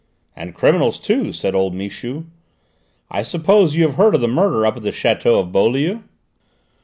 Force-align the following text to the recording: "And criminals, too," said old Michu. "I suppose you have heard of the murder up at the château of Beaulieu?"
"And 0.35 0.55
criminals, 0.55 0.99
too," 0.99 1.31
said 1.31 1.53
old 1.53 1.75
Michu. 1.75 2.23
"I 3.11 3.21
suppose 3.21 3.75
you 3.75 3.83
have 3.83 3.97
heard 3.97 4.15
of 4.15 4.21
the 4.21 4.27
murder 4.27 4.65
up 4.65 4.75
at 4.77 4.81
the 4.81 4.89
château 4.89 5.39
of 5.39 5.51
Beaulieu?" 5.51 5.99